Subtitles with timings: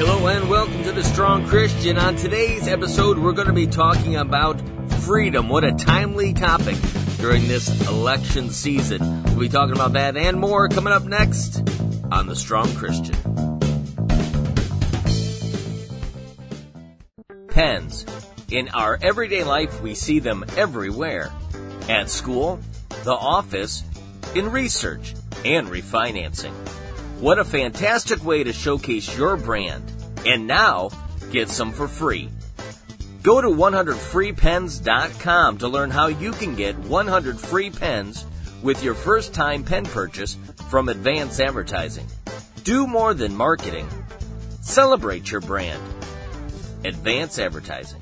[0.00, 1.98] Hello and welcome to the Strong Christian.
[1.98, 4.58] On today's episode, we're going to be talking about
[5.02, 5.50] freedom.
[5.50, 6.76] What a timely topic
[7.18, 9.22] during this election season.
[9.24, 11.58] We'll be talking about that and more coming up next
[12.10, 13.14] on the Strong Christian.
[17.48, 18.06] Pens.
[18.50, 21.30] In our everyday life, we see them everywhere.
[21.90, 22.58] At school,
[23.04, 23.84] the office,
[24.34, 25.14] in research,
[25.44, 26.54] and refinancing.
[27.20, 29.92] What a fantastic way to showcase your brand.
[30.24, 30.88] And now,
[31.30, 32.30] get some for free.
[33.22, 38.24] Go to 100freepens.com to learn how you can get 100 free pens
[38.62, 40.38] with your first time pen purchase
[40.70, 42.06] from Advance Advertising.
[42.64, 43.86] Do more than marketing.
[44.62, 45.82] Celebrate your brand.
[46.86, 48.00] Advance Advertising.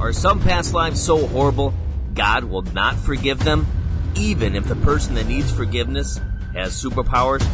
[0.00, 1.74] Are some past lives so horrible
[2.14, 3.66] God will not forgive them?
[4.16, 6.20] Even if the person that needs forgiveness
[6.54, 7.46] has superpowers?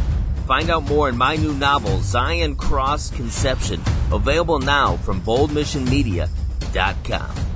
[0.47, 7.49] Find out more in my new novel, Zion Cross Conception, available now from boldmissionmedia.com.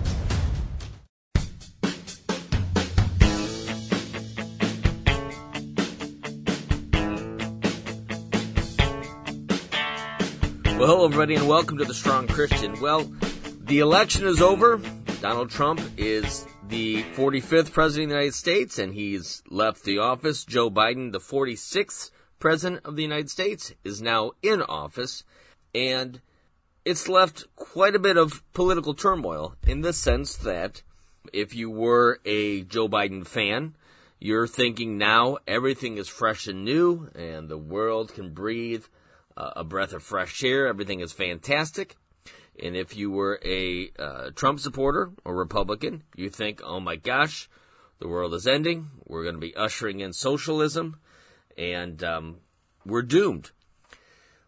[10.83, 12.81] Well, hello, everybody, and welcome to the Strong Christian.
[12.81, 13.09] Well,
[13.61, 14.81] the election is over.
[15.21, 20.43] Donald Trump is the 45th president of the United States, and he's left the office.
[20.43, 25.23] Joe Biden, the 46th president of the United States, is now in office,
[25.75, 26.23] and
[26.87, 30.81] it's left quite a bit of political turmoil in the sense that
[31.31, 33.77] if you were a Joe Biden fan,
[34.19, 38.87] you're thinking now everything is fresh and new, and the world can breathe
[39.37, 40.67] uh, a breath of fresh air.
[40.69, 41.97] Everything is fantastic.
[42.61, 47.49] And if you were a uh, Trump supporter or Republican, you think, oh my gosh,
[47.99, 48.91] the world is ending.
[49.07, 50.97] We're going to be ushering in socialism,
[51.57, 52.37] and um,
[52.85, 53.53] we're doomed.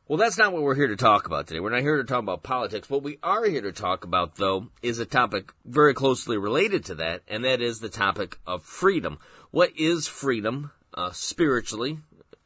[0.07, 1.61] Well, that's not what we're here to talk about today.
[1.61, 2.91] We're not here to talk about politics.
[2.91, 6.97] What we are here to talk about, though, is a topic very closely related to
[6.97, 9.19] that, and that is the topic of freedom.
[9.51, 12.01] What is freedom uh, spiritually,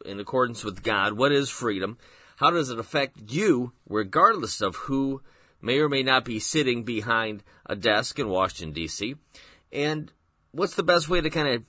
[0.06, 1.14] in accordance with God?
[1.14, 1.98] What is freedom?
[2.36, 5.20] How does it affect you, regardless of who
[5.60, 9.16] may or may not be sitting behind a desk in Washington, D.C.
[9.72, 10.12] And
[10.52, 11.62] what's the best way to kind of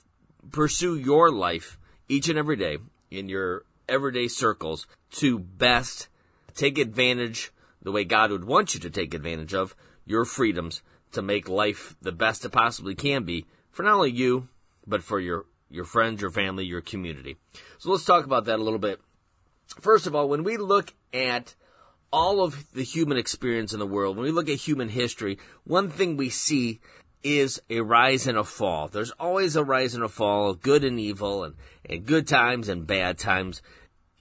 [0.50, 1.78] pursue your life
[2.08, 2.78] each and every day
[3.10, 6.08] in your everyday circles to best
[6.54, 7.52] take advantage
[7.82, 9.74] the way God would want you to take advantage of
[10.04, 14.48] your freedoms to make life the best it possibly can be for not only you,
[14.86, 17.36] but for your, your friends, your family, your community.
[17.78, 19.00] So let's talk about that a little bit.
[19.80, 21.54] First of all, when we look at
[22.12, 25.88] all of the human experience in the world, when we look at human history, one
[25.88, 26.80] thing we see
[27.22, 28.88] is a rise and a fall.
[28.88, 31.54] There's always a rise and a fall of good and evil and,
[31.88, 33.62] and good times and bad times.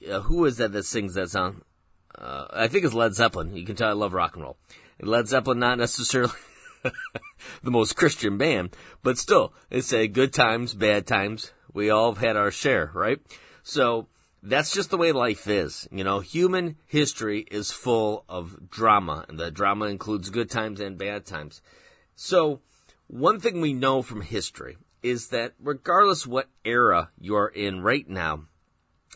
[0.10, 1.62] Uh, who is that that sings that song?
[2.18, 3.56] Uh, I think it's Led Zeppelin.
[3.56, 4.58] You can tell I love rock and roll.
[5.02, 6.34] Led Zeppelin, not necessarily
[7.64, 11.54] the most Christian band, but still, it's a good times, bad times.
[11.72, 13.20] We all have had our share, right?
[13.64, 14.08] So,
[14.42, 15.88] that's just the way life is.
[15.92, 20.98] You know, human history is full of drama, and the drama includes good times and
[20.98, 21.62] bad times.
[22.16, 22.62] So,
[23.08, 28.44] one thing we know from history is that regardless what era you're in right now,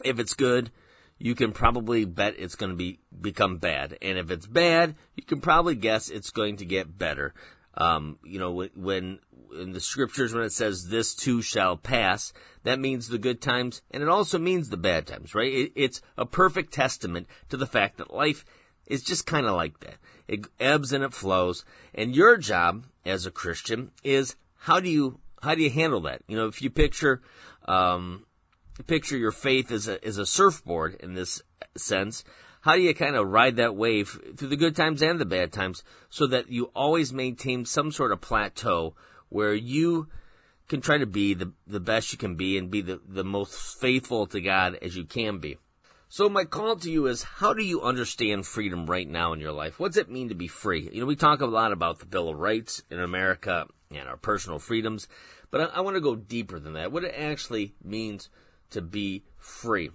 [0.03, 0.71] if it's good,
[1.17, 5.23] you can probably bet it's going to be become bad, and if it's bad, you
[5.23, 7.33] can probably guess it's going to get better.
[7.75, 9.19] Um, you know, when
[9.59, 13.81] in the scriptures when it says this too shall pass, that means the good times
[13.91, 15.51] and it also means the bad times, right?
[15.51, 18.45] It, it's a perfect testament to the fact that life
[18.87, 19.95] is just kind of like that.
[20.27, 21.65] It ebbs and it flows.
[21.93, 26.21] And your job as a Christian is how do you, how do you handle that?
[26.27, 27.21] You know, if you picture,
[27.65, 28.25] um,
[28.87, 31.41] picture your faith as a, as a surfboard in this
[31.75, 32.23] sense,
[32.63, 35.51] how do you kind of ride that wave through the good times and the bad
[35.51, 38.95] times so that you always maintain some sort of plateau
[39.27, 40.07] where you
[40.69, 43.53] can try to be the, the best you can be and be the, the most
[43.81, 45.57] faithful to God as you can be.
[46.07, 49.51] So my call to you is how do you understand freedom right now in your
[49.51, 49.77] life?
[49.77, 50.89] What does it mean to be free?
[50.89, 54.15] You know, we talk a lot about the Bill of Rights in America and our
[54.15, 55.09] personal freedoms,
[55.51, 56.93] but I, I want to go deeper than that.
[56.93, 58.29] What it actually means
[58.69, 59.91] to be free.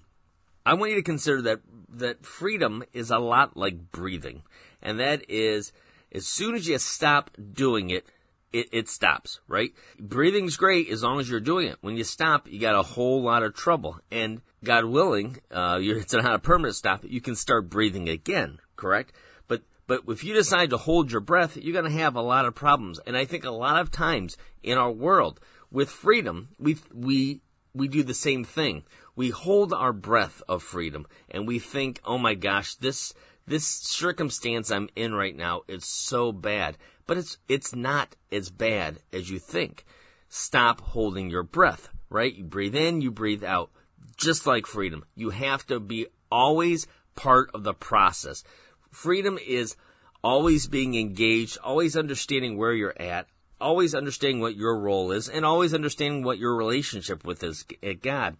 [0.68, 1.60] I want you to consider that
[1.94, 4.42] that freedom is a lot like breathing.
[4.82, 5.72] And that is
[6.12, 8.04] as soon as you stop doing it,
[8.52, 9.70] it, it stops, right?
[9.98, 11.78] Breathing's great as long as you're doing it.
[11.80, 13.98] When you stop, you got a whole lot of trouble.
[14.10, 17.02] And God willing, uh, it's not a permanent stop.
[17.02, 19.14] You can start breathing again, correct?
[19.46, 22.44] But, but if you decide to hold your breath, you're going to have a lot
[22.44, 23.00] of problems.
[23.06, 27.40] And I think a lot of times in our world with freedom, we, we
[27.78, 28.82] we do the same thing.
[29.18, 33.12] We hold our breath of freedom and we think, oh my gosh, this,
[33.48, 36.78] this circumstance I'm in right now is so bad.
[37.04, 39.84] But it's, it's not as bad as you think.
[40.28, 42.32] Stop holding your breath, right?
[42.32, 43.72] You breathe in, you breathe out.
[44.16, 45.04] Just like freedom.
[45.16, 46.86] You have to be always
[47.16, 48.44] part of the process.
[48.92, 49.74] Freedom is
[50.22, 53.26] always being engaged, always understanding where you're at,
[53.60, 57.94] always understanding what your role is, and always understanding what your relationship with is eh,
[57.94, 58.36] God.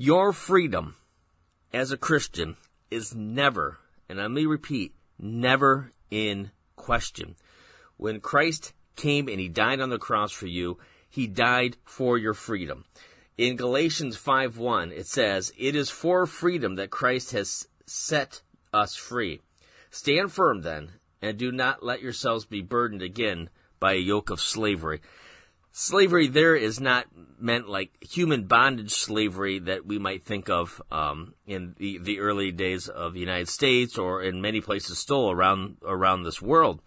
[0.00, 0.94] Your freedom
[1.72, 2.56] as a Christian
[2.88, 3.78] is never,
[4.08, 7.34] and let me repeat, never in question.
[7.96, 10.78] When Christ came and he died on the cross for you,
[11.10, 12.84] he died for your freedom.
[13.36, 18.42] In Galatians 5:1 it says, "It is for freedom that Christ has set
[18.72, 19.40] us free.
[19.90, 24.40] Stand firm then, and do not let yourselves be burdened again by a yoke of
[24.40, 25.00] slavery."
[25.80, 27.06] Slavery there is not
[27.38, 32.50] meant like human bondage slavery that we might think of um, in the, the early
[32.50, 36.82] days of the United States or in many places still around around this world.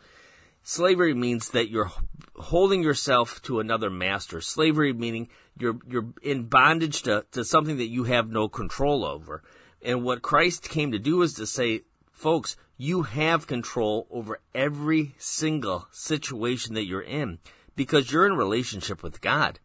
[0.63, 1.89] Slavery means that you're
[2.35, 4.41] holding yourself to another master.
[4.41, 9.41] Slavery meaning you're you're in bondage to, to something that you have no control over.
[9.81, 15.15] And what Christ came to do is to say, folks, you have control over every
[15.17, 17.39] single situation that you're in
[17.75, 19.59] because you're in relationship with God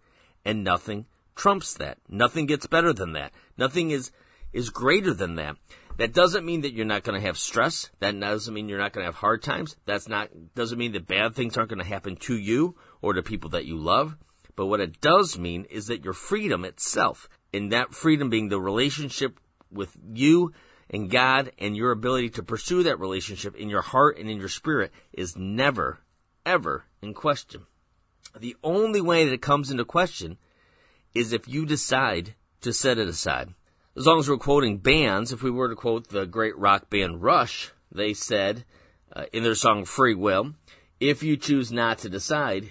[0.45, 1.99] and nothing trumps that.
[2.09, 3.33] Nothing gets better than that.
[3.57, 4.11] Nothing is
[4.53, 5.57] is greater than that.
[5.99, 7.91] That doesn't mean that you're not going to have stress.
[8.01, 9.77] That doesn't mean you're not going to have hard times.
[9.87, 13.23] That's not doesn't mean that bad things aren't going to happen to you or to
[13.23, 14.17] people that you love.
[14.57, 18.61] But what it does mean is that your freedom itself, and that freedom being the
[18.61, 19.39] relationship
[19.71, 20.53] with you
[20.89, 24.49] and God and your ability to pursue that relationship in your heart and in your
[24.49, 26.01] spirit is never,
[26.45, 27.67] ever in question.
[28.39, 30.39] The only way that it comes into question
[31.15, 33.55] is if you decide to set it aside
[33.97, 37.23] as long as we're quoting bands, if we were to quote the great rock band
[37.23, 38.65] Rush, they said
[39.15, 40.55] uh, in their song Free Will,
[41.01, 42.71] if you choose not to decide,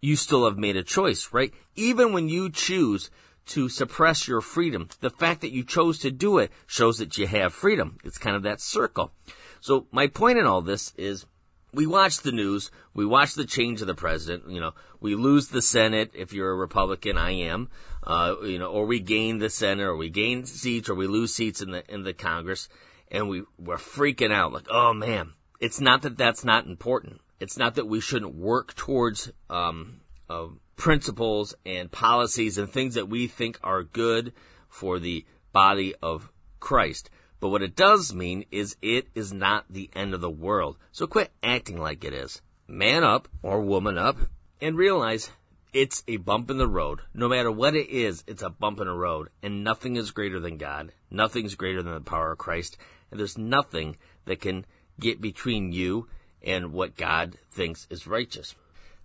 [0.00, 1.52] you still have made a choice, right?
[1.76, 3.10] Even when you choose
[3.46, 7.26] to suppress your freedom, the fact that you chose to do it shows that you
[7.26, 7.98] have freedom.
[8.02, 9.12] It's kind of that circle.
[9.60, 11.26] So my point in all this is
[11.74, 15.48] we watch the news, we watch the change of the president, you know, we lose
[15.48, 17.68] the Senate if you're a Republican, I am,
[18.04, 21.34] uh, you know, or we gain the Senate, or we gain seats, or we lose
[21.34, 22.68] seats in the, in the Congress,
[23.10, 27.20] and we, we're freaking out, like, oh man, it's not that that's not important.
[27.40, 30.00] It's not that we shouldn't work towards, um,
[30.30, 30.46] uh,
[30.76, 34.32] principles and policies and things that we think are good
[34.68, 36.30] for the body of
[36.60, 37.10] Christ.
[37.44, 40.78] But what it does mean is it is not the end of the world.
[40.92, 42.40] So quit acting like it is.
[42.66, 44.16] Man up or woman up
[44.62, 45.30] and realize
[45.74, 47.00] it's a bump in the road.
[47.12, 49.28] No matter what it is, it's a bump in the road.
[49.42, 50.92] And nothing is greater than God.
[51.10, 52.78] Nothing's greater than the power of Christ.
[53.10, 54.64] And there's nothing that can
[54.98, 56.08] get between you
[56.42, 58.54] and what God thinks is righteous.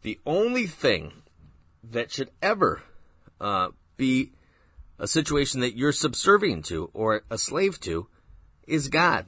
[0.01, 1.11] The only thing
[1.83, 2.83] that should ever
[3.41, 4.31] uh, be
[4.97, 8.07] a situation that you're subservient to or a slave to
[8.69, 9.25] is God.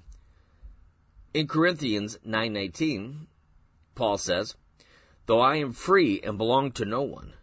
[1.34, 3.28] In Corinthians 9:19,
[3.96, 4.56] Paul says,
[5.26, 7.34] "Though I am free and belong to no one,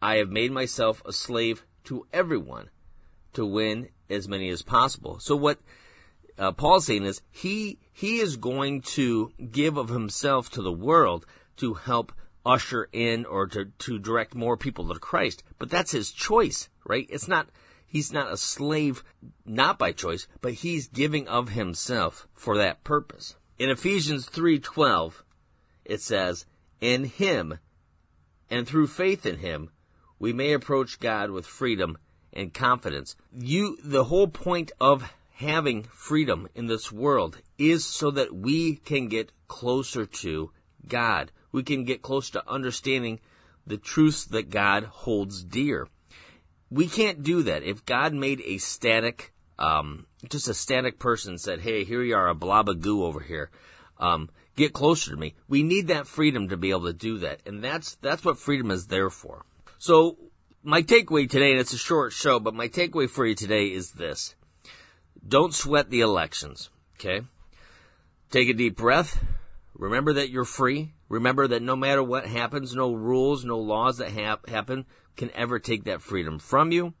[0.00, 2.70] I have made myself a slave to everyone
[3.34, 5.60] to win as many as possible." So what
[6.38, 11.26] uh, Paul's saying is he he is going to give of himself to the world
[11.56, 12.12] to help
[12.44, 15.42] usher in or to, to direct more people to Christ.
[15.58, 17.06] But that's his choice, right?
[17.10, 17.48] It's not
[17.92, 19.04] He's not a slave,
[19.44, 23.36] not by choice, but he's giving of himself for that purpose.
[23.58, 25.22] In Ephesians 3:12,
[25.84, 26.46] it says,
[26.80, 27.58] "In him
[28.48, 29.68] and through faith in him,
[30.18, 31.98] we may approach God with freedom
[32.32, 38.34] and confidence." You the whole point of having freedom in this world is so that
[38.34, 40.50] we can get closer to
[40.88, 41.30] God.
[41.52, 43.20] We can get close to understanding
[43.66, 45.88] the truths that God holds dear
[46.72, 47.62] we can't do that.
[47.62, 52.28] If God made a static, um, just a static person said, "Hey, here you are,
[52.28, 53.50] a blob of goo over here.
[53.98, 57.40] Um, get closer to me." We need that freedom to be able to do that,
[57.44, 59.44] and that's that's what freedom is there for.
[59.78, 60.16] So,
[60.62, 63.92] my takeaway today, and it's a short show, but my takeaway for you today is
[63.92, 64.34] this:
[65.26, 66.70] Don't sweat the elections.
[66.94, 67.20] Okay,
[68.30, 69.22] take a deep breath.
[69.74, 70.94] Remember that you're free.
[71.12, 75.58] Remember that no matter what happens, no rules, no laws that ha- happen can ever
[75.58, 76.94] take that freedom from you.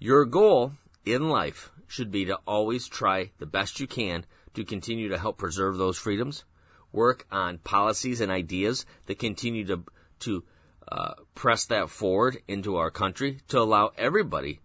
[0.00, 0.72] Your goal
[1.06, 5.38] in life should be to always try the best you can to continue to help
[5.38, 6.42] preserve those freedoms.
[6.90, 9.84] Work on policies and ideas that continue to,
[10.18, 10.42] to
[10.90, 14.58] uh, press that forward into our country to allow everybody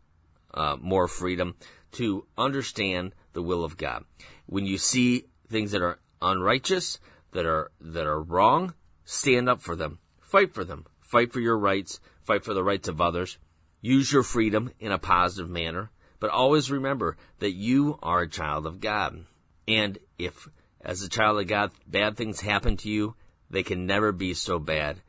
[0.55, 1.53] uh, more freedom
[1.91, 4.05] to understand the will of God.
[4.47, 6.97] When you see things that are unrighteous,
[7.31, 8.73] that are that are wrong,
[9.05, 12.87] stand up for them, fight for them, fight for your rights, fight for the rights
[12.87, 13.37] of others.
[13.81, 18.65] Use your freedom in a positive manner, but always remember that you are a child
[18.65, 19.25] of God.
[19.67, 20.49] And if,
[20.81, 23.15] as a child of God, bad things happen to you,
[23.49, 25.01] they can never be so bad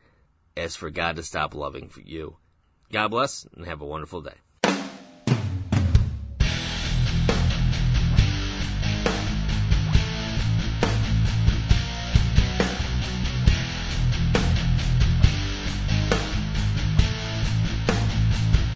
[0.57, 2.37] as for God to stop loving for you.
[2.93, 4.35] God bless and have a wonderful day.